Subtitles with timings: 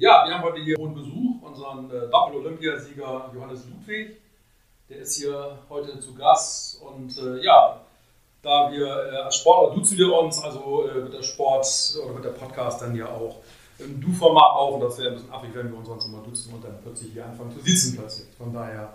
[0.00, 4.16] Ja, wir haben heute hier hohen Besuch, unseren äh, Doppel-Olympiasieger Johannes Ludwig.
[4.88, 7.78] Der ist hier heute zu Gast und äh, ja,
[8.40, 11.66] da wir äh, als Sportler duzen wir uns, also äh, wird der Sport
[12.02, 13.42] oder wird der Podcast dann ja auch
[13.78, 16.54] im Du-Format auf und das wäre ein bisschen affig, wenn wir uns sonst immer duzen
[16.54, 18.28] und dann plötzlich hier anfangen zu sitzen plötzlich.
[18.38, 18.94] Von daher.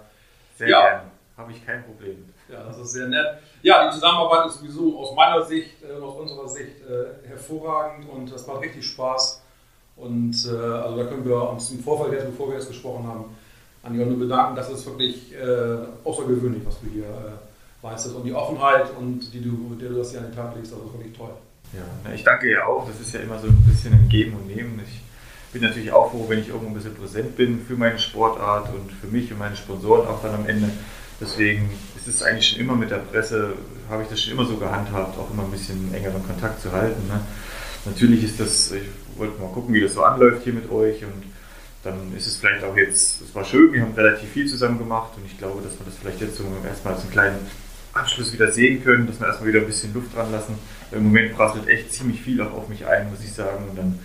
[0.58, 0.82] Sehr ja.
[0.82, 1.12] gerne.
[1.38, 2.26] Habe ich kein Problem.
[2.50, 3.28] Ja, das ist sehr nett.
[3.62, 8.10] Ja, die Zusammenarbeit ist sowieso aus meiner Sicht und äh, aus unserer Sicht äh, hervorragend
[8.10, 9.45] und das macht richtig Spaß.
[9.96, 13.26] Und äh, also da können wir uns im Vorfeld, jetzt, bevor wir jetzt gesprochen haben,
[13.84, 14.56] an dir nur bedanken.
[14.56, 18.16] Das ist wirklich äh, außergewöhnlich, was du hier äh, leistest.
[18.16, 20.72] Und die Offenheit und die du, mit der du das hier an den Tag legst,
[20.72, 21.32] das ist wirklich toll.
[21.74, 22.88] Ja, ich danke ja auch.
[22.88, 24.82] Das ist ja immer so ein bisschen ein Geben und Nehmen.
[24.86, 25.02] Ich
[25.54, 28.92] bin natürlich auch froh, wenn ich irgendwo ein bisschen präsent bin für meine Sportart und
[28.92, 30.70] für mich und meine Sponsoren auch dann am Ende.
[31.22, 33.54] Deswegen ist es eigentlich schon immer mit der Presse,
[33.90, 37.08] habe ich das schon immer so gehandhabt, auch immer ein bisschen engeren Kontakt zu halten.
[37.08, 37.22] Ne?
[37.86, 38.84] Natürlich ist das, ich
[39.18, 41.24] wollte mal gucken, wie das so anläuft hier mit euch und
[41.84, 45.12] dann ist es vielleicht auch jetzt, es war schön, wir haben relativ viel zusammen gemacht
[45.18, 47.40] und ich glaube, dass wir das vielleicht jetzt so erstmal als einen kleinen
[47.94, 50.56] Abschluss wieder sehen können, dass wir erstmal wieder ein bisschen Luft dran lassen.
[50.92, 53.70] Im Moment prasselt echt ziemlich viel auch auf mich ein, muss ich sagen.
[53.70, 54.00] Und dann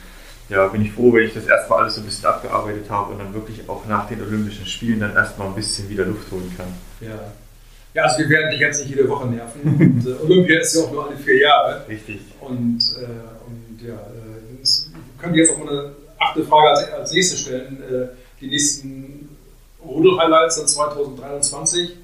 [0.49, 3.19] ja, bin ich froh, wenn ich das erstmal alles so ein bisschen abgearbeitet habe und
[3.19, 6.69] dann wirklich auch nach den Olympischen Spielen dann erstmal ein bisschen wieder Luft holen kann.
[7.01, 7.33] Ja.
[7.93, 9.63] Ja, also wir werden dich jetzt nicht jede Woche nerven.
[9.63, 11.85] Und, äh, Olympia ist ja auch nur alle vier Jahre.
[11.89, 12.21] Richtig.
[12.41, 13.40] Und, äh,
[13.83, 17.83] ja, äh, könnte jetzt auch mal eine achte Frage als, als nächste stellen.
[17.83, 18.09] Äh,
[18.41, 19.37] die nächsten
[19.85, 21.97] Rudel-Highlights sind 2023.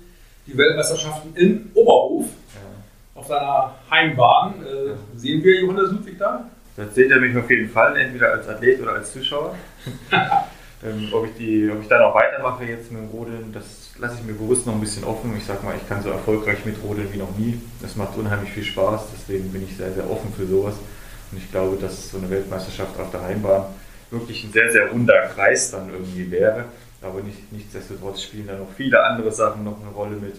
[0.47, 2.27] Die Weltmeisterschaften in Oberhof.
[2.54, 3.20] Ja.
[3.20, 4.54] Auf deiner Heimbahn.
[4.64, 6.48] Äh, sehen wir Johannes Ludwig da?
[6.77, 9.54] Das seht ihr mich auf jeden Fall, entweder als Athlet oder als Zuschauer.
[10.12, 14.16] ähm, ob, ich die, ob ich da noch weitermache jetzt mit dem Rodeln, das lasse
[14.20, 15.34] ich mir bewusst noch ein bisschen offen.
[15.38, 17.60] Ich sag mal, ich kann so erfolgreich mit Rodeln wie noch nie.
[17.80, 20.74] Das macht unheimlich viel Spaß, deswegen bin ich sehr, sehr offen für sowas.
[21.30, 23.66] Und ich glaube, dass so eine Weltmeisterschaft auf der Heimbahn
[24.10, 26.66] wirklich ein sehr, sehr runder Kreis dann irgendwie wäre.
[27.03, 30.34] Aber nicht, nichtsdestotrotz spielen da noch viele andere Sachen noch eine Rolle mit.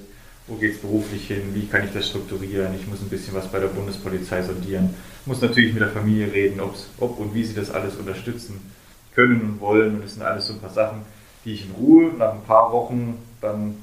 [0.48, 1.54] Wo geht es beruflich hin?
[1.54, 2.74] Wie kann ich das strukturieren?
[2.80, 4.94] Ich muss ein bisschen was bei der Bundespolizei sondieren.
[5.26, 8.72] Muss natürlich mit der Familie reden, ob und wie sie das alles unterstützen
[9.14, 9.96] können und wollen.
[9.96, 11.02] Und das sind alles so ein paar Sachen,
[11.44, 13.76] die ich in Ruhe nach ein paar Wochen dann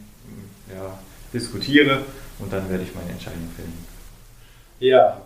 [0.75, 0.99] ja,
[1.33, 2.01] diskutiere
[2.39, 3.73] und dann werde ich meine Entscheidung fällen.
[4.81, 5.21] Ja,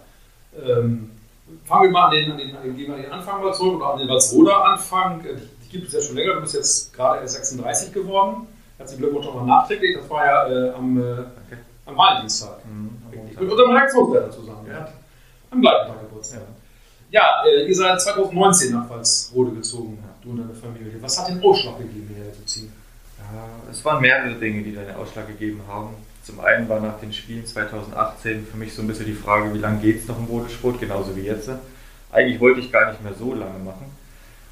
[0.57, 1.11] ähm,
[1.65, 3.53] fangen wir mal an den, an den, an den, gehen wir an den Anfang mal
[3.53, 5.25] zurück oder an den Walsroder Anfang.
[5.25, 8.47] Äh, die gibt es ja schon länger, du bist jetzt gerade erst 36 geworden.
[8.79, 9.97] Herzlichen Glückwunsch nochmal nachträglich.
[9.97, 11.25] Das war ja äh, am, äh,
[11.85, 12.65] am Valentinstag.
[12.65, 13.03] Mhm,
[13.39, 14.67] und unter dem Redaktionsleiter zusammen.
[14.69, 14.89] Ja.
[15.51, 16.41] Am gleichen Tag Geburtstag.
[17.11, 20.95] Ja, ja äh, ihr seid 2019 nach Walsrode gezogen, du und deine Familie.
[21.01, 22.73] Was hat den Ausschlag gegeben, hierher zu ziehen?
[23.19, 25.89] Ja, es waren mehrere Dinge, die den Ausschlag gegeben haben.
[26.29, 29.59] Zum einen war nach den Spielen 2018 für mich so ein bisschen die Frage, wie
[29.59, 31.49] lange geht es noch im Bodensport, genauso wie jetzt.
[32.13, 33.87] Eigentlich wollte ich gar nicht mehr so lange machen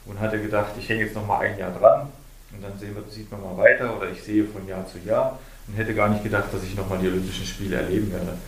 [0.06, 2.08] und hatte gedacht, ich hänge jetzt noch mal ein Jahr dran
[2.52, 5.38] und dann wir, sieht man mal weiter oder ich sehe von Jahr zu Jahr
[5.68, 8.38] und hätte gar nicht gedacht, dass ich noch mal die Olympischen Spiele erleben werde.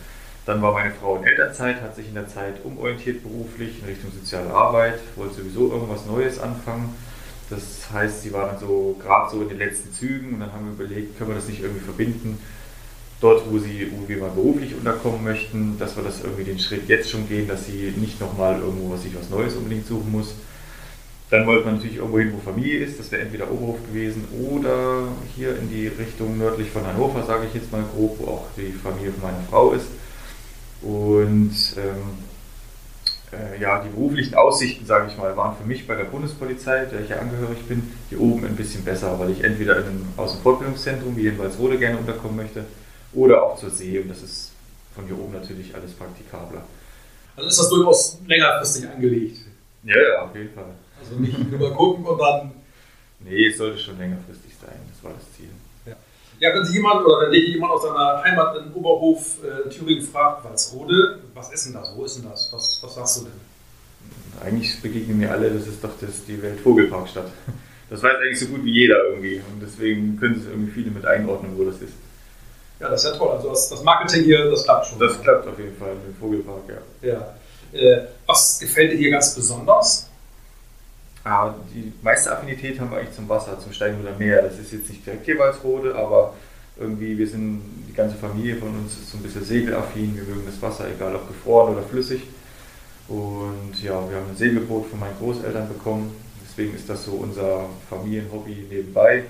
[0.47, 4.11] Dann war meine Frau in Elternzeit, hat sich in der Zeit umorientiert beruflich in Richtung
[4.11, 6.95] soziale Arbeit, wollte sowieso irgendwas Neues anfangen.
[7.51, 10.65] Das heißt, sie war dann so gerade so in den letzten Zügen und dann haben
[10.65, 12.39] wir überlegt, können wir das nicht irgendwie verbinden
[13.21, 17.09] dort, wo, sie, wir mal beruflich unterkommen möchten, dass wir das irgendwie den Schritt jetzt
[17.09, 20.33] schon gehen, dass sie nicht nochmal irgendwo sich was Neues unbedingt suchen muss.
[21.29, 25.09] Dann wollte man natürlich irgendwo hin, wo Familie ist, das wäre entweder Oberhof gewesen oder
[25.35, 28.71] hier in die Richtung nördlich von Hannover, sage ich jetzt mal grob, wo auch die
[28.71, 29.85] Familie von meiner Frau ist.
[30.81, 32.17] Und ähm,
[33.31, 37.01] äh, ja, die beruflichen Aussichten, sage ich mal, waren für mich bei der Bundespolizei, der
[37.01, 41.15] ich ja angehörig bin, hier oben ein bisschen besser, weil ich entweder in einem Außenfortbildungszentrum
[41.15, 42.65] wie in Walsrode gerne unterkommen möchte
[43.13, 43.99] oder auch zur See.
[43.99, 44.51] Und das ist
[44.95, 46.63] von hier oben natürlich alles praktikabler.
[47.35, 49.39] Also ist das durchaus längerfristig angelegt?
[49.83, 50.73] Ja, ja, auf jeden Fall.
[50.99, 52.51] Also nicht nur gucken und dann.
[53.21, 54.75] Nee, es sollte schon längerfristig sein.
[54.93, 55.49] Das war das Ziel.
[55.85, 55.95] Ja,
[56.39, 60.05] ja wenn sich jemand oder wenn dich jemand aus seiner Heimat in Oberhof äh, Thüringen
[60.05, 61.95] fragt, Walsrode, was ist denn das?
[61.95, 62.51] Wo ist denn das?
[62.51, 64.45] Was, was sagst du denn?
[64.45, 67.31] Eigentlich begegnen mir alle, das ist doch das, die Weltvogelparkstadt.
[67.89, 69.41] Das weiß eigentlich so gut wie jeder irgendwie.
[69.51, 71.93] Und deswegen können es irgendwie viele mit einordnen, wo das ist.
[72.79, 73.31] Ja, das ist ja toll.
[73.35, 74.99] Also das, das Marketing hier, das klappt schon.
[74.99, 76.63] Das klappt auf jeden Fall mit dem Vogelpark,
[77.01, 77.09] ja.
[77.09, 77.33] ja.
[77.77, 80.09] Äh, was gefällt dir hier ganz besonders?
[81.23, 84.41] Ah, die meiste Affinität haben wir eigentlich zum Wasser, zum Steinhuder Meer.
[84.41, 86.33] Das ist jetzt nicht direkt hier Walsrode, aber
[86.79, 90.15] irgendwie, wir sind, die ganze Familie von uns ist so ein bisschen segelaffin.
[90.15, 92.23] Wir mögen das Wasser, egal ob gefroren oder flüssig.
[93.09, 96.15] Und ja, wir haben ein Segelboot von meinen Großeltern bekommen.
[96.43, 99.25] Deswegen ist das so unser Familienhobby nebenbei.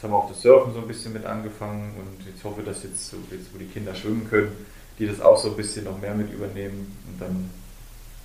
[0.00, 2.84] Jetzt haben wir auch das Surfen so ein bisschen mit angefangen und ich hoffe, dass
[2.84, 4.50] jetzt, jetzt, wo die Kinder schwimmen können,
[4.98, 7.50] die das auch so ein bisschen noch mehr mit übernehmen und dann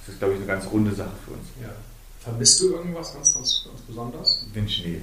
[0.01, 1.49] ist es, glaube ich, eine ganz runde Sache für uns.
[1.61, 1.67] Ja.
[2.21, 4.45] Vermisst du irgendwas ganz, ganz, ganz besonders?
[4.55, 5.01] Den Schnee.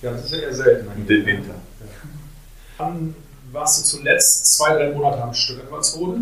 [0.00, 0.88] Ja, das ist ja eher selten.
[0.88, 1.56] Und den Winter.
[1.80, 1.86] Ja.
[2.78, 3.14] Dann
[3.50, 6.20] warst du zuletzt zwei, drei Monate am Stück in Walsrode.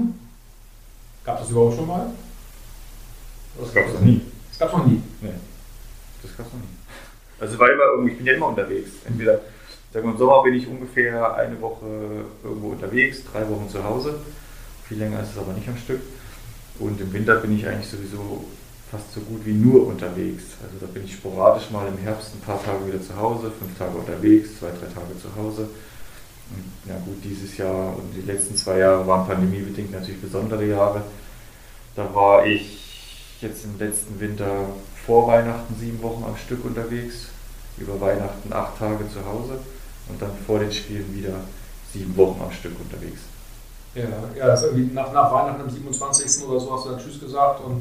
[1.25, 2.13] Gab das überhaupt schon mal?
[3.57, 4.23] Das gab es noch nie.
[4.49, 5.01] Das gab es noch nie.
[5.21, 5.35] Nee,
[6.25, 6.80] das gab es noch nie.
[7.41, 8.91] Also war immer irgendwie, ich bin ja immer unterwegs.
[9.07, 9.41] Entweder,
[9.93, 11.87] sagen wir im Sommer bin ich ungefähr eine Woche
[12.45, 14.21] irgendwo unterwegs, drei Wochen zu Hause.
[14.87, 16.01] Viel länger ist es aber nicht am Stück.
[16.79, 18.45] Und im Winter bin ich eigentlich sowieso
[18.91, 20.45] fast so gut wie nur unterwegs.
[20.63, 23.79] Also da bin ich sporadisch mal im Herbst ein paar Tage wieder zu Hause, fünf
[23.79, 25.69] Tage unterwegs, zwei, drei Tage zu Hause.
[26.51, 31.03] Und ja gut, dieses Jahr und die letzten zwei Jahre waren pandemiebedingt natürlich besondere Jahre.
[31.95, 34.67] Da war ich jetzt im letzten Winter
[35.07, 37.29] vor Weihnachten sieben Wochen am Stück unterwegs,
[37.79, 39.59] über Weihnachten acht Tage zu Hause
[40.09, 41.41] und dann vor den Spielen wieder
[41.93, 43.21] sieben Wochen am Stück unterwegs.
[43.95, 44.05] Ja,
[44.37, 46.47] ja irgendwie nach, nach Weihnachten am 27.
[46.47, 47.81] oder so hast du dann Tschüss gesagt und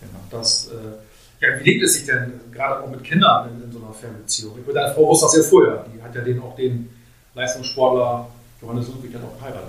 [0.00, 0.20] genau.
[0.30, 0.68] das.
[0.68, 0.98] Äh,
[1.40, 4.58] ja, wie lebt es sich denn gerade auch mit Kindern in, in so einer Fernbeziehung?
[4.58, 5.84] Ich würde deine Frau wusste das ja vorher.
[5.94, 6.90] Die hat ja den, auch den
[7.34, 8.28] Leistungssportler
[8.60, 9.68] Johannes Ludwig dann auch geheiratet.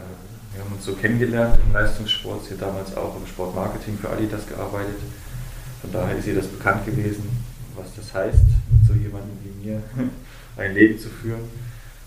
[0.53, 2.43] Wir haben uns so kennengelernt im Leistungssport.
[2.45, 4.97] Sie hat damals auch im Sportmarketing für Adidas gearbeitet.
[5.81, 7.23] Von daher ist ihr das bekannt gewesen,
[7.75, 9.83] was das heißt, mit so jemandem wie mir
[10.57, 11.47] ein Leben zu führen.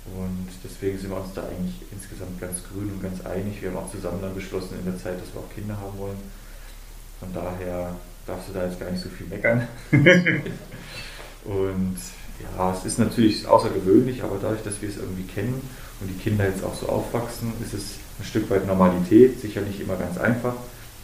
[0.05, 3.63] Und deswegen sind wir uns da eigentlich insgesamt ganz grün und ganz einig.
[3.63, 6.19] Wir haben auch zusammen dann beschlossen in der Zeit, dass wir auch Kinder haben wollen.
[7.21, 7.95] Von daher
[8.27, 9.69] darfst du da jetzt gar nicht so viel meckern.
[11.45, 11.97] und
[12.41, 15.63] ja, es ist natürlich außergewöhnlich, aber dadurch, dass wir es irgendwie kennen
[16.01, 17.85] und die Kinder jetzt auch so aufwachsen, ist es
[18.19, 20.55] ein Stück weit Normalität, sicher nicht immer ganz einfach.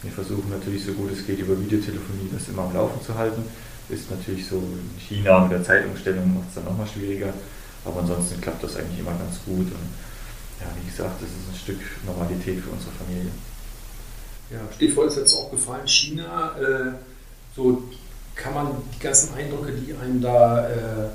[0.01, 3.43] Wir versuchen natürlich so gut es geht über Videotelefonie das immer am Laufen zu halten.
[3.89, 7.33] Ist natürlich so in China mit der Zeitumstellung macht es dann nochmal schwieriger.
[7.85, 9.65] Aber ansonsten klappt das eigentlich immer ganz gut.
[9.65, 9.89] Und
[10.59, 13.31] ja, wie gesagt, das ist ein Stück Normalität für unsere Familie.
[14.51, 16.55] Ja, Stichwort ist jetzt auch gefallen, China.
[16.59, 16.93] Äh,
[17.55, 17.83] so
[18.35, 21.09] kann man die ganzen Eindrücke, die einem da äh,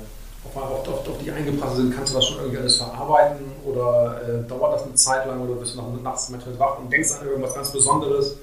[0.45, 4.21] auf, auf, auf, auf, die eingeprasselt sind, kannst du das schon irgendwie alles verarbeiten oder
[4.21, 7.11] äh, dauert das eine Zeit lang oder bist du noch nachts manchmal wach und denkst
[7.19, 8.37] an irgendwas ganz Besonderes?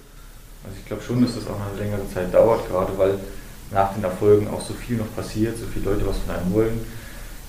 [0.64, 3.18] Also ich glaube schon, dass das auch eine längere Zeit dauert, gerade weil
[3.70, 6.80] nach den Erfolgen auch so viel noch passiert, so viele Leute was von einem wollen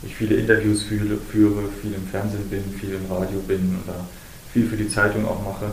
[0.05, 4.05] ich viele Interviews führe, führe, viel im Fernsehen bin, viel im Radio bin oder
[4.51, 5.71] viel für die Zeitung auch mache.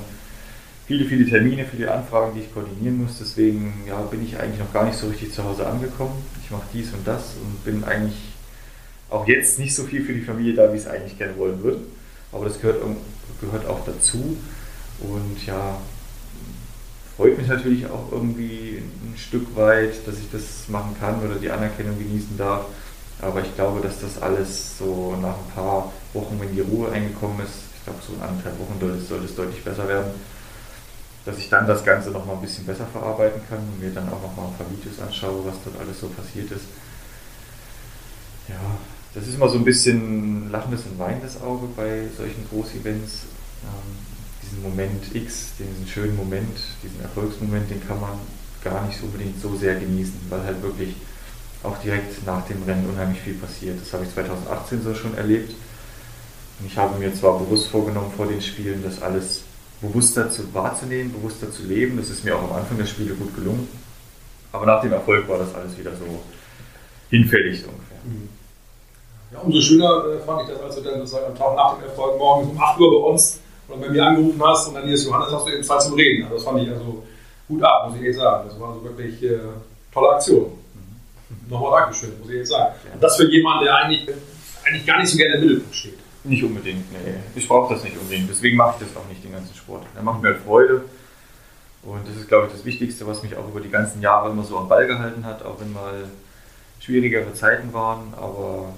[0.86, 3.18] Viele, viele Termine, viele Anfragen, die ich koordinieren muss.
[3.18, 6.24] Deswegen ja, bin ich eigentlich noch gar nicht so richtig zu Hause angekommen.
[6.42, 8.16] Ich mache dies und das und bin eigentlich
[9.08, 11.62] auch jetzt nicht so viel für die Familie da, wie ich es eigentlich gerne wollen
[11.62, 11.80] würde.
[12.32, 12.82] Aber das gehört,
[13.40, 14.36] gehört auch dazu.
[15.00, 15.78] Und ja,
[17.20, 21.50] freut mich natürlich auch irgendwie ein Stück weit, dass ich das machen kann oder die
[21.50, 22.64] Anerkennung genießen darf.
[23.20, 27.40] Aber ich glaube, dass das alles so nach ein paar Wochen, wenn die Ruhe eingekommen
[27.40, 30.12] ist, ich glaube so in anderthalb Wochen sollte es, deutlich besser werden,
[31.26, 34.22] dass ich dann das Ganze nochmal ein bisschen besser verarbeiten kann und mir dann auch
[34.22, 36.64] nochmal ein paar Videos anschaue, was dort alles so passiert ist.
[38.48, 38.56] Ja,
[39.14, 43.24] das ist immer so ein bisschen lachendes und weinendes Auge bei solchen Großevents.
[43.62, 44.09] Ähm,
[44.62, 48.18] Moment X, diesen schönen Moment, diesen Erfolgsmoment, den kann man
[48.62, 50.94] gar nicht unbedingt so sehr genießen, weil halt wirklich
[51.62, 53.80] auch direkt nach dem Rennen unheimlich viel passiert.
[53.80, 55.54] Das habe ich 2018 so schon erlebt.
[56.58, 59.42] Und ich habe mir zwar bewusst vorgenommen vor den Spielen, das alles
[59.80, 61.96] bewusster zu, wahrzunehmen, bewusster zu leben.
[61.96, 63.68] Das ist mir auch am Anfang der Spiele gut gelungen.
[64.52, 66.22] Aber nach dem Erfolg war das alles wieder so
[67.10, 67.98] hinfällig ungefähr.
[68.04, 68.28] Mhm.
[69.32, 72.18] Ja, umso schöner äh, fand ich das, als du dann am Tag nach dem Erfolg
[72.18, 73.40] morgens um 8 Uhr bei uns
[73.70, 75.94] oder bei mir angerufen hast und dann hier ist Johannes, hast du eben Zeit zum
[75.94, 76.24] Reden.
[76.24, 77.04] Also das fand ich also
[77.48, 78.48] gut ab, muss ich ehrlich sagen.
[78.48, 79.38] Das war also wirklich äh,
[79.92, 80.52] tolle Aktion.
[81.48, 82.74] Nochmal Dankeschön, muss ich jetzt sagen.
[82.92, 84.08] Und das für jemanden, der eigentlich,
[84.64, 85.98] eigentlich gar nicht so gerne im Mittelpunkt steht.
[86.24, 87.14] Nicht unbedingt, nee.
[87.34, 88.28] Ich brauche das nicht unbedingt.
[88.28, 89.84] Deswegen mache ich das auch nicht, den ganzen Sport.
[89.96, 90.84] Er macht mir halt Freude.
[91.82, 94.44] Und das ist, glaube ich, das Wichtigste, was mich auch über die ganzen Jahre immer
[94.44, 96.04] so am Ball gehalten hat, auch wenn mal
[96.78, 98.12] schwierigere Zeiten waren.
[98.16, 98.74] Aber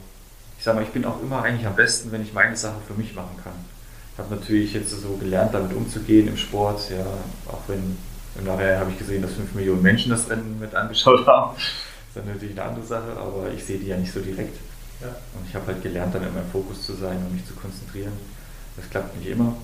[0.56, 2.94] ich sage mal, ich bin auch immer eigentlich am besten, wenn ich meine Sache für
[2.94, 3.54] mich machen kann.
[4.12, 6.90] Ich habe natürlich jetzt so gelernt, damit umzugehen im Sport.
[6.90, 7.06] Ja,
[7.50, 7.96] auch wenn
[8.38, 11.56] im Nachhinein habe ich gesehen, dass 5 Millionen Menschen das Rennen mit angeschaut haben.
[12.14, 14.56] Das ist natürlich eine andere Sache, aber ich sehe die ja nicht so direkt.
[15.00, 15.08] Ja.
[15.08, 18.12] Und ich habe halt gelernt, dann in meinem Fokus zu sein und mich zu konzentrieren.
[18.76, 19.56] Das klappt nicht immer.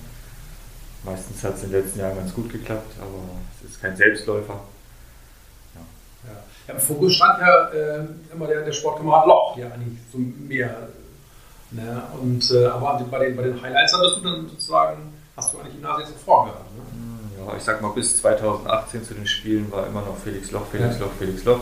[1.03, 3.23] Meistens hat es in den letzten Jahren ganz gut geklappt, aber
[3.55, 4.59] es ist kein Selbstläufer.
[5.75, 6.29] Ja.
[6.29, 6.43] Ja.
[6.67, 10.89] ja Im Fokus stand ja äh, immer der, der Sportkamerad Loch, ja eigentlich so mehr.
[11.71, 12.03] Ne?
[12.19, 15.75] Und, äh, aber bei den, bei den Highlights hattest du dann sozusagen, hast du eigentlich
[15.75, 16.65] die Nase jetzt so vorgehabt.
[16.75, 16.81] Ne?
[17.45, 20.95] Ja, ich sag mal, bis 2018 zu den Spielen war immer noch Felix Loch, Felix
[20.95, 21.05] ja.
[21.05, 21.61] Loch, Felix Loch.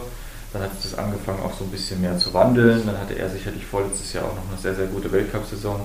[0.53, 2.85] Dann hat es angefangen auch so ein bisschen mehr zu wandeln.
[2.85, 5.81] Dann hatte er sicherlich vorletztes Jahr auch noch eine sehr, sehr gute Weltcup-Saison,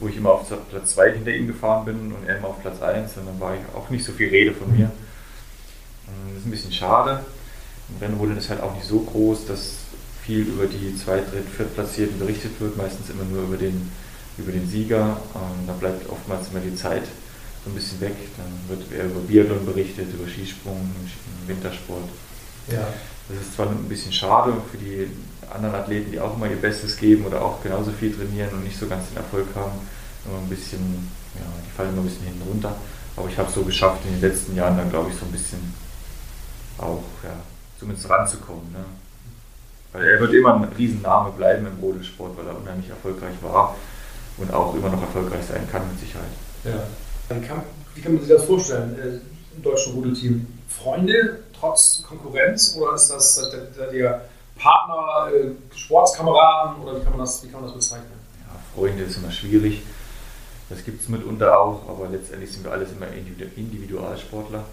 [0.00, 2.82] wo ich immer auf Platz 2 hinter ihm gefahren bin und er immer auf Platz
[2.82, 3.16] 1.
[3.18, 4.90] Und dann war ich auch nicht so viel Rede von mir.
[6.06, 7.20] Das ist ein bisschen schade.
[8.00, 9.76] Rennrodeln ist halt auch nicht so groß, dass
[10.30, 13.90] viel über die Zweit-, Dritt-, Viertplatzierten berichtet wird, meistens immer nur über den,
[14.38, 15.20] über den Sieger.
[15.34, 17.02] Ähm, da bleibt oftmals immer die Zeit
[17.64, 18.14] so ein bisschen weg.
[18.36, 20.88] Dann wird eher über Biathlon berichtet, über Skisprung,
[21.48, 22.08] Wintersport.
[22.70, 22.86] Ja.
[23.28, 25.08] Das ist zwar ein bisschen schade für die
[25.52, 28.78] anderen Athleten, die auch immer ihr Bestes geben oder auch genauso viel trainieren und nicht
[28.78, 29.80] so ganz den Erfolg haben,
[30.26, 32.76] immer ein bisschen, ja, die fallen immer ein bisschen hinten runter.
[33.16, 35.32] Aber ich habe es so geschafft, in den letzten Jahren dann, glaube ich, so ein
[35.32, 35.74] bisschen
[36.78, 37.34] auch, ja,
[37.78, 38.70] zumindest ranzukommen.
[38.72, 38.84] Ne?
[39.92, 43.74] Weil er wird immer ein Riesenname bleiben im Rodelsport, weil er unheimlich erfolgreich war
[44.38, 46.30] und auch immer noch erfolgreich sein kann, mit Sicherheit.
[46.64, 47.36] Ja.
[47.36, 47.62] Wie kann,
[47.94, 50.46] wie kann man sich das vorstellen äh, im deutschen Rudelteam?
[50.68, 54.24] Freunde trotz Konkurrenz oder ist das der, der
[54.56, 58.12] Partner, äh, Sportskameraden oder wie kann, man das, wie kann man das bezeichnen?
[58.46, 59.82] Ja, Freunde ist immer schwierig.
[60.68, 64.64] Das gibt es mitunter auch, aber letztendlich sind wir alles immer Individualsportler.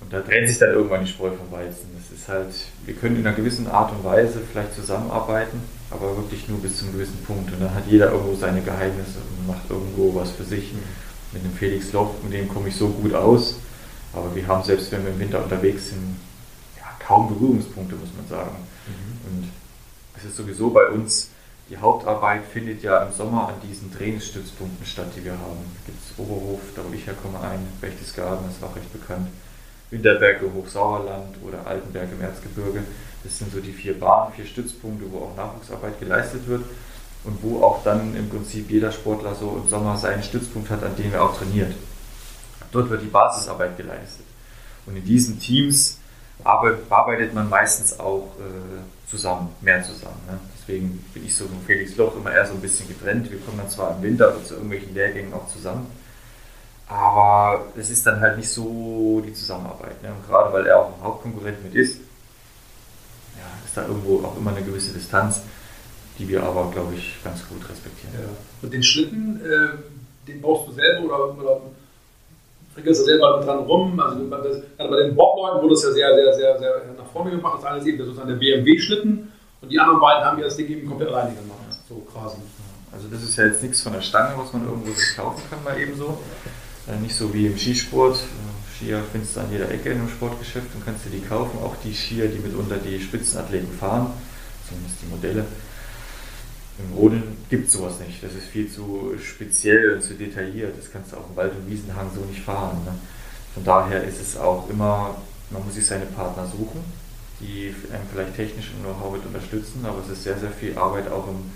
[0.00, 1.88] Und da trennt sich dann irgendwann die Spreu vom Weizen.
[1.94, 2.54] Das ist halt,
[2.84, 6.84] wir können in einer gewissen Art und Weise vielleicht zusammenarbeiten, aber wirklich nur bis zu
[6.84, 7.52] einem gewissen Punkt.
[7.52, 10.72] Und dann hat jeder irgendwo seine Geheimnisse und macht irgendwo was für sich.
[11.32, 13.56] Mit dem Felix Loch, mit dem komme ich so gut aus.
[14.12, 16.16] Aber wir haben, selbst wenn wir im Winter unterwegs sind,
[16.76, 18.56] ja, kaum Berührungspunkte, muss man sagen.
[18.86, 19.38] Mhm.
[19.38, 19.48] Und
[20.16, 21.28] es ist sowieso bei uns,
[21.70, 25.62] die Hauptarbeit findet ja im Sommer an diesen Trainingsstützpunkten statt, die wir haben.
[25.62, 29.28] Da gibt es Oberhof, da wo ich herkomme, ein, Berchtesgaden, das ist auch recht bekannt.
[29.90, 32.82] Winterberge, Hochsauerland oder Altenberg im Erzgebirge.
[33.24, 36.62] Das sind so die vier Bahnen, vier Stützpunkte, wo auch Nachwuchsarbeit geleistet wird
[37.24, 40.96] und wo auch dann im Prinzip jeder Sportler so im Sommer seinen Stützpunkt hat, an
[40.96, 41.74] dem er auch trainiert.
[42.72, 44.24] Dort wird die Basisarbeit geleistet.
[44.86, 45.98] Und in diesen Teams
[46.44, 50.20] arbeitet man meistens auch äh, zusammen, mehr zusammen.
[50.26, 50.38] Ne?
[50.58, 53.30] Deswegen bin ich so mit Felix Loch immer eher so ein bisschen getrennt.
[53.30, 55.86] Wir kommen dann zwar im Winter zu irgendwelchen Lehrgängen auch zusammen,
[56.90, 60.02] aber es ist dann halt nicht so die Zusammenarbeit.
[60.02, 60.08] Ne?
[60.08, 62.00] Und gerade weil er auch ein Hauptkonkurrent mit ist,
[63.36, 65.42] ja, ist da irgendwo auch immer eine gewisse Distanz,
[66.18, 68.12] die wir aber, glaube ich, ganz gut respektieren.
[68.14, 68.28] Ja.
[68.62, 71.60] Und den Schlitten, äh, den baust du selber oder, oder
[72.74, 74.00] frickelst du selber mit dran rum?
[74.00, 77.58] Also bei den Bobleuten wurde es ja sehr, sehr, sehr, sehr nach vorne gemacht.
[77.58, 79.32] Das eine ist eben sozusagen der BMW-Schlitten
[79.62, 81.78] und die anderen beiden haben ja das Ding eben komplett alleine gemacht.
[81.88, 82.38] So quasi.
[82.92, 85.62] Also das ist ja jetzt nichts von der Stange, was man irgendwo sich kaufen kann,
[85.62, 86.18] mal eben so.
[86.90, 88.16] Äh, nicht so wie im Skisport.
[88.16, 91.58] Äh, Skier findest du an jeder Ecke in einem Sportgeschäft und kannst dir die kaufen.
[91.62, 94.12] Auch die Skier, die mitunter die Spitzenathleten fahren,
[94.68, 95.44] zumindest die Modelle.
[96.78, 98.22] Im Rodeln gibt es sowas nicht.
[98.22, 100.76] Das ist viel zu speziell und zu detailliert.
[100.78, 102.78] Das kannst du auf dem Wald- und Wiesenhang so nicht fahren.
[102.84, 102.92] Ne?
[103.52, 105.20] Von daher ist es auch immer,
[105.50, 106.80] man muss sich seine Partner suchen,
[107.40, 111.10] die einem vielleicht technisch im Know-how mit unterstützen, aber es ist sehr, sehr viel Arbeit
[111.10, 111.52] auch im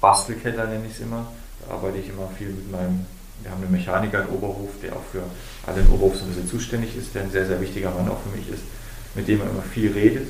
[0.00, 1.32] Bastelkeller, nenne ich es immer.
[1.64, 3.06] Da arbeite ich immer viel mit meinem
[3.42, 5.22] wir haben einen Mechaniker in Oberhof, der auch für
[5.66, 8.20] alle in Oberhof so ein bisschen zuständig ist, der ein sehr, sehr wichtiger Mann auch
[8.22, 8.62] für mich ist,
[9.14, 10.28] mit dem man immer viel redet,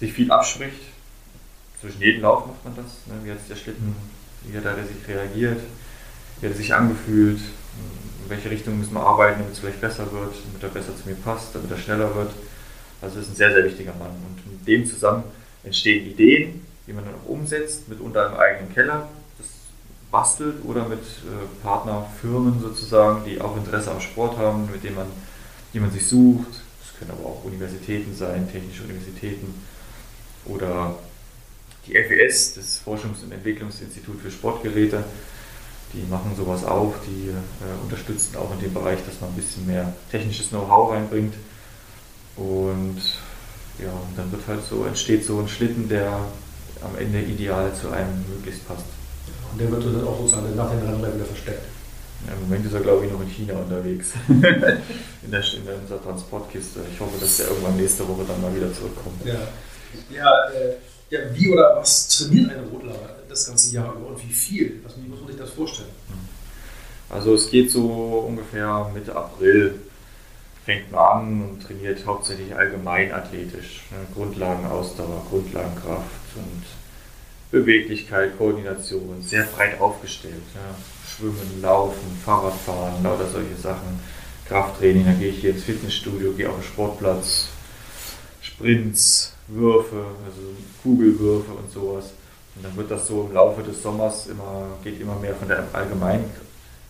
[0.00, 0.80] sich viel abspricht.
[1.80, 3.06] Zwischen jedem Lauf macht man das.
[3.06, 3.14] Ne?
[3.24, 3.94] Wie hat der Schlitten,
[4.42, 5.60] wie hat er sich reagiert,
[6.40, 10.10] wie hat er sich angefühlt, in welche Richtung müssen wir arbeiten, damit es vielleicht besser
[10.10, 12.32] wird, damit er besser zu mir passt, damit er schneller wird.
[13.00, 14.10] Also ist ein sehr, sehr wichtiger Mann.
[14.10, 15.22] Und mit dem zusammen
[15.62, 19.08] entstehen Ideen, die man dann auch umsetzt, mitunter im eigenen Keller
[20.10, 25.06] bastelt oder mit äh, Partnerfirmen sozusagen, die auch Interesse am Sport haben, mit denen man,
[25.72, 26.48] die man sich sucht.
[26.80, 29.54] Das können aber auch Universitäten sein, technische Universitäten
[30.46, 30.94] oder
[31.86, 35.04] die FES, das Forschungs- und Entwicklungsinstitut für Sportgeräte.
[35.94, 39.66] Die machen sowas auch, die äh, unterstützen auch in dem Bereich, dass man ein bisschen
[39.66, 41.34] mehr technisches Know-how reinbringt.
[42.36, 43.00] Und
[43.78, 46.20] ja, und dann wird halt so, entsteht so ein Schlitten, der
[46.82, 48.84] am Ende ideal zu einem möglichst passt.
[49.52, 51.64] Und der wird dann auch sozusagen nach den Rennen wieder versteckt.
[52.26, 54.12] Ja, Im Moment ist er, glaube ich, noch in China unterwegs.
[54.28, 56.80] in, der, in der Transportkiste.
[56.92, 59.24] Ich hoffe, dass er irgendwann nächste Woche dann mal wieder zurückkommt.
[59.24, 59.48] Ja,
[60.10, 60.74] ja, äh,
[61.10, 62.94] ja wie oder was trainiert ein Rodler
[63.28, 64.80] das ganze Jahr über und wie viel?
[64.84, 65.90] Was, wie muss man sich das vorstellen?
[67.08, 69.74] Also es geht so ungefähr Mitte April
[70.68, 73.84] fängt man an und trainiert hauptsächlich allgemein athletisch.
[73.90, 73.96] Ne?
[74.14, 76.62] Grundlagen Ausdauer, Grundlagenkraft und
[77.50, 80.34] Beweglichkeit, Koordination, sehr breit aufgestellt.
[80.54, 80.74] Ja.
[81.08, 84.00] Schwimmen, Laufen, Fahrradfahren, lauter solche Sachen.
[84.46, 87.48] Krafttraining, da gehe ich hier ins Fitnessstudio, gehe auf den Sportplatz,
[88.40, 90.40] Sprints, Würfe, also
[90.82, 92.12] Kugelwürfe und sowas.
[92.54, 95.64] Und dann wird das so im Laufe des Sommers immer, geht immer mehr von der
[95.72, 96.24] Allgemein,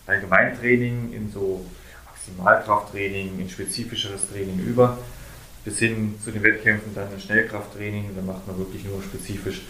[0.07, 1.65] Allgemeintraining in so
[2.05, 4.97] Maximalkrafttraining, in spezifischeres Training über,
[5.65, 8.11] bis hin zu den Wettkämpfen dann ein Schnellkrafttraining.
[8.15, 9.61] Da macht man wirklich nur spezifisch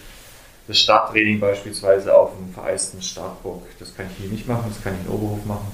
[0.70, 3.64] das Starttraining beispielsweise auf einem vereisten Startbock.
[3.80, 5.72] Das kann ich hier nicht machen, das kann ich in Oberhof machen.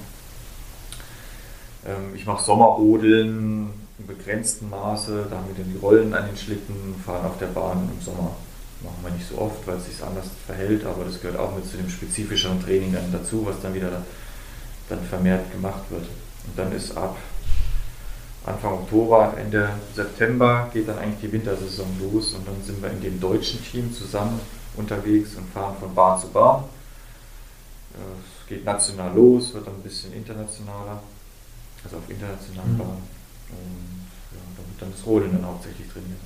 [1.86, 5.26] Ähm, ich mache Sommerrodeln im begrenzten Maße.
[5.28, 8.36] Da haben wir dann die Rollen an den Schlitten, fahren auf der Bahn im Sommer.
[8.82, 11.66] Machen wir nicht so oft, weil es sich anders verhält, aber das gehört auch mit
[11.66, 14.02] zu dem spezifischeren Training dann dazu, was dann wieder
[14.88, 16.04] dann vermehrt gemacht wird.
[16.04, 17.18] Und dann ist ab
[18.46, 23.02] Anfang Oktober, Ende September geht dann eigentlich die Wintersaison los und dann sind wir in
[23.02, 24.40] dem deutschen Team zusammen
[24.76, 26.64] unterwegs und fahren von Bahn zu Bahn.
[27.92, 31.00] Es geht national los, wird dann ein bisschen internationaler,
[31.82, 32.78] also auf internationalen mhm.
[32.78, 33.08] Bahnen.
[33.50, 36.20] Und ja, da wird dann das Rodeln dann hauptsächlich trainiert.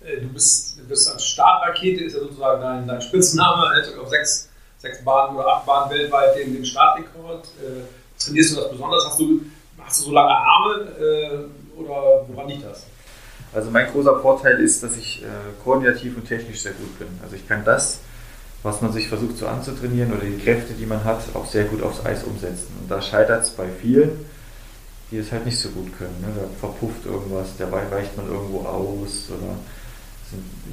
[0.00, 4.08] Äh, du bist, du bist als Startrakete, ist ja sozusagen dein, dein Spitzname, hält auf
[4.08, 7.46] sechs, sechs Bahnen oder acht Bahnen weltweit den, den Startrekord.
[7.60, 7.82] Äh,
[8.22, 9.06] trainierst du das besonders?
[9.06, 9.40] Hast du
[9.86, 12.86] Hast du so lange Arme äh, oder woran liegt das?
[13.56, 15.26] Also mein großer Vorteil ist, dass ich äh,
[15.64, 17.08] koordinativ und technisch sehr gut bin.
[17.22, 18.00] Also ich kann das,
[18.62, 21.82] was man sich versucht so anzutrainieren oder die Kräfte, die man hat, auch sehr gut
[21.82, 22.68] aufs Eis umsetzen.
[22.82, 24.26] Und da scheitert es bei vielen,
[25.10, 26.20] die es halt nicht so gut können.
[26.20, 26.28] Ne?
[26.36, 29.54] Da verpufft irgendwas, dabei weicht man irgendwo aus oder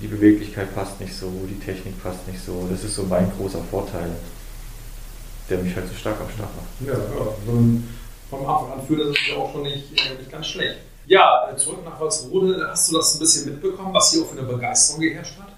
[0.01, 2.67] die Beweglichkeit passt nicht so, die Technik passt nicht so.
[2.69, 4.09] Das ist so mein großer Vorteil,
[5.49, 6.85] der mich halt so stark am Start macht.
[6.85, 7.27] Ja, ja.
[7.45, 7.79] So
[8.29, 10.79] vom Anfang an führt, das ist ja auch schon nicht, äh, nicht ganz schlecht.
[11.05, 14.39] Ja, äh, zurück nach Walsrode, hast du das ein bisschen mitbekommen, was hier auch für
[14.39, 15.49] eine Begeisterung geherrscht hat?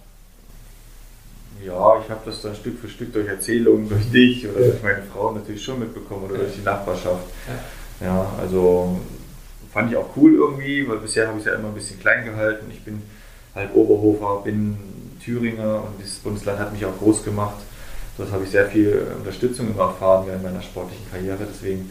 [1.64, 4.72] Ja, ich habe das dann Stück für Stück durch Erzählungen, durch dich oder ja.
[4.72, 6.42] durch meine Frau natürlich schon mitbekommen oder ja.
[6.42, 7.24] durch die Nachbarschaft.
[8.02, 8.08] Ja.
[8.08, 9.00] ja, also
[9.72, 12.26] fand ich auch cool irgendwie, weil bisher habe ich es ja immer ein bisschen klein
[12.26, 12.66] gehalten.
[12.72, 13.02] Ich bin
[13.54, 14.78] halt Oberhofer, bin
[15.24, 17.58] Thüringer und das Bundesland hat mich auch groß gemacht.
[18.18, 21.46] Dort habe ich sehr viel Unterstützung immer erfahren während meiner sportlichen Karriere.
[21.52, 21.90] Deswegen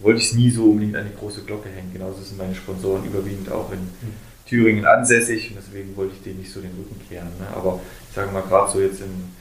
[0.00, 1.92] wollte ich es nie so unbedingt an die große Glocke hängen.
[1.92, 4.14] Genauso sind meine Sponsoren überwiegend auch in mhm.
[4.46, 7.30] Thüringen ansässig und deswegen wollte ich denen nicht so den Rücken kehren.
[7.40, 7.46] Ne?
[7.54, 9.34] Aber ich sage mal, gerade so jetzt in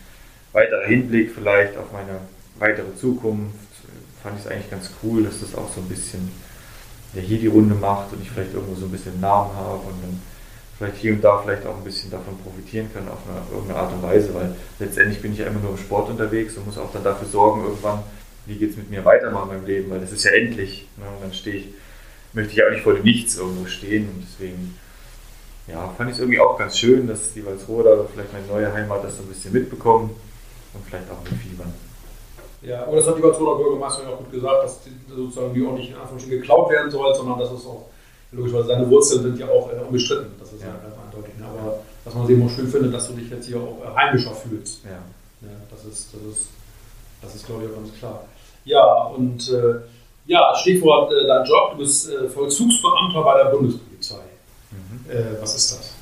[0.53, 2.19] weiterer Hinblick vielleicht auf meine
[2.57, 3.55] weitere Zukunft,
[4.23, 6.31] fand ich es eigentlich ganz cool, dass das auch so ein bisschen
[7.13, 10.01] ja, hier die Runde macht und ich vielleicht irgendwo so ein bisschen Namen habe und
[10.01, 10.21] dann
[10.77, 13.93] vielleicht hier und da vielleicht auch ein bisschen davon profitieren kann auf eine, irgendeine Art
[13.93, 16.91] und Weise, weil letztendlich bin ich ja immer nur im Sport unterwegs und muss auch
[16.91, 17.99] dann dafür sorgen, irgendwann
[18.45, 20.87] wie geht es mit mir weiter in meinem Leben, weil das ist ja endlich.
[20.97, 21.05] Ne?
[21.05, 21.67] Und dann stehe ich,
[22.33, 24.09] möchte ich auch nicht vor dem Nichts irgendwo stehen.
[24.09, 24.77] Und deswegen
[25.67, 28.71] ja, fand ich es irgendwie auch ganz schön, dass die Walsroder oder vielleicht meine neue
[28.71, 30.15] Heimat das so ein bisschen mitbekommen
[30.73, 31.73] und vielleicht auch mitfiebern.
[32.61, 35.73] Ja, aber das hat die Walsroder Bürgermeisterin auch gut gesagt, dass die, sozusagen die auch
[35.73, 37.89] nicht in Anführungsstrichen geklaut werden soll, sondern dass es auch,
[38.31, 40.31] logischerweise seine Wurzeln sind ja auch äh, unbestritten.
[40.39, 41.37] Das ist ja, ja ganz eindeutig.
[41.39, 41.45] Ne?
[41.45, 43.95] Aber dass man es eben auch schön findet, dass du dich jetzt hier auch äh,
[43.95, 44.83] heimischer fühlst.
[44.83, 44.91] Ja.
[45.41, 46.47] ja das, ist, das, ist,
[47.21, 48.25] das ist, glaube ich, auch ganz klar.
[48.65, 48.83] Ja,
[49.15, 49.75] und äh,
[50.25, 54.23] ja, Stichwort äh, dein Job, du bist äh, Vollzugsbeamter bei der Bundespolizei.
[54.71, 55.09] Mhm.
[55.09, 55.95] Äh, was ist das?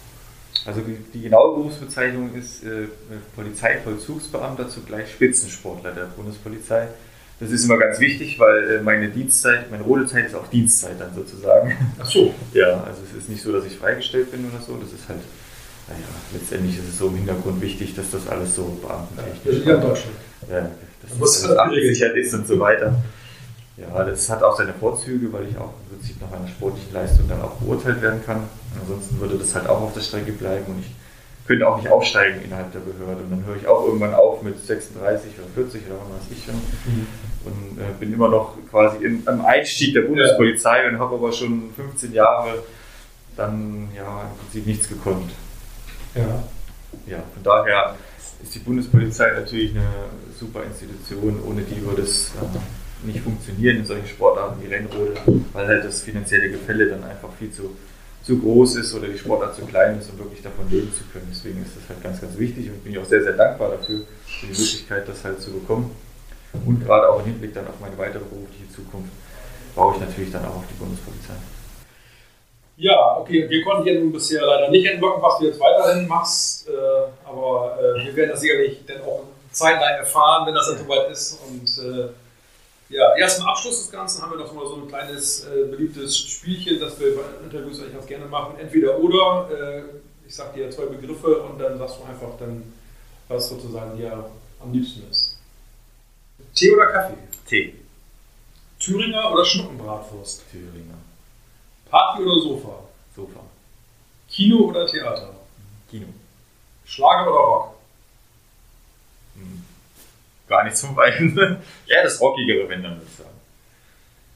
[0.66, 2.88] Also die, die genaue Berufsbezeichnung ist äh,
[3.36, 6.88] Polizeivollzugsbeamter zugleich Spitzensportler der Bundespolizei.
[7.40, 11.14] Das ist immer ganz wichtig, weil äh, meine Dienstzeit, meine Rodezeit ist auch Dienstzeit dann
[11.14, 11.76] sozusagen.
[12.00, 12.34] Ach so.
[12.54, 14.78] Ja, also es ist nicht so, dass ich freigestellt bin oder so.
[14.78, 15.20] Das ist halt,
[15.90, 16.00] naja,
[16.32, 19.66] letztendlich ist es so im Hintergrund wichtig, dass das alles so beamtentechnisch ist.
[19.66, 20.16] Ja, in Deutschland.
[20.50, 20.72] Ja,
[21.10, 22.96] dass muss das abgesichert ist und so weiter.
[23.78, 27.28] Ja, das hat auch seine Vorzüge, weil ich auch im Prinzip nach einer sportlichen Leistung
[27.28, 28.44] dann auch beurteilt werden kann.
[28.80, 30.92] Ansonsten würde das halt auch auf der Strecke bleiben und ich
[31.48, 33.24] könnte auch nicht aufsteigen innerhalb der Behörde.
[33.24, 36.46] Und dann höre ich auch irgendwann auf mit 36 oder 40 oder was weiß ich
[36.46, 36.56] schon.
[36.56, 37.08] Mhm.
[37.46, 40.90] Und äh, bin immer noch quasi im, am Einstieg der Bundespolizei ja.
[40.90, 42.64] und habe aber schon 15 Jahre
[43.36, 45.32] dann ja im Prinzip nichts gekonnt.
[46.16, 46.44] Ja.
[47.08, 47.96] Ja, von daher
[48.44, 49.88] ist die Bundespolizei natürlich eine
[50.38, 51.42] super Institution.
[51.48, 55.16] Ohne die würde es äh, nicht funktionieren in solchen Sportarten wie Rennrode,
[55.54, 57.76] weil halt das finanzielle Gefälle dann einfach viel zu,
[58.22, 61.28] zu groß ist oder die Sportart zu klein ist, um wirklich davon leben zu können.
[61.32, 64.02] Deswegen ist das halt ganz, ganz wichtig und bin ich auch sehr, sehr dankbar dafür,
[64.26, 65.92] für die Möglichkeit, das halt zu bekommen.
[66.66, 69.12] Und gerade auch im Hinblick dann auf meine weitere berufliche Zukunft
[69.76, 71.34] baue ich natürlich dann auch auf die Bundespolizei.
[72.76, 76.68] Ja, okay, wir konnten dir nun bisher leider nicht entlocken, was du jetzt weiterhin machst,
[76.68, 81.12] äh, aber äh, wir werden das sicherlich dann auch zeitnah erfahren, wenn das dann soweit
[81.12, 81.40] ist.
[81.48, 82.10] Und äh,
[82.90, 86.18] ja, erst im Abschluss des Ganzen haben wir noch mal so ein kleines äh, beliebtes
[86.18, 88.58] Spielchen, das wir bei Interviews eigentlich ganz gerne machen.
[88.60, 89.84] Entweder oder, äh,
[90.28, 92.72] ich sag dir zwei Begriffe und dann sagst du einfach dann,
[93.28, 94.26] was sozusagen dir
[94.60, 95.38] am liebsten ist.
[96.54, 97.18] Tee oder Kaffee?
[97.48, 97.76] Tee.
[98.80, 100.44] Thüringer oder Schnuppenbratwurst?
[100.52, 100.98] Thüringer.
[101.90, 102.80] Party oder Sofa?
[103.16, 103.40] Sofa.
[104.30, 105.30] Kino oder Theater?
[105.90, 106.08] Kino.
[106.86, 107.76] Schlager oder Rock?
[109.36, 109.64] Hm.
[110.48, 111.36] Gar nicht zum beiden.
[111.86, 113.30] ja, das Rockigere, wenn dann, würde ich sagen.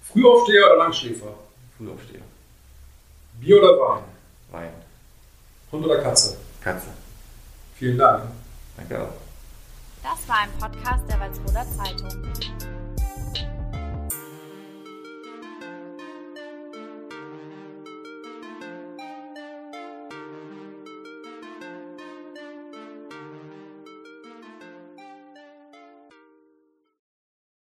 [0.03, 1.33] Frühaufsteher oder Langschläfer?
[1.77, 2.21] Frühaufsteher.
[3.39, 4.03] Bier oder Wein?
[4.51, 4.73] Wein.
[5.71, 6.37] Hund oder Katze?
[6.61, 6.87] Katze.
[7.75, 8.23] Vielen Dank.
[8.77, 9.13] Danke auch.
[10.01, 12.56] Das war ein Podcast der Walsroder Zeitung.